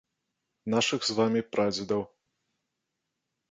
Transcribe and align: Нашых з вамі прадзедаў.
Нашых 0.73 1.01
з 1.09 1.17
вамі 1.19 1.41
прадзедаў. 1.57 2.01